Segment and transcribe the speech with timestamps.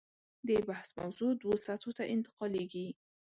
[0.47, 2.87] د بحث موضوع دوو سطحو ته انتقالېږي.